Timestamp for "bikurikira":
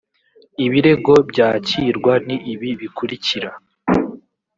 2.79-3.49